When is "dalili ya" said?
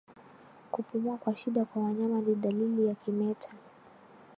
2.35-2.95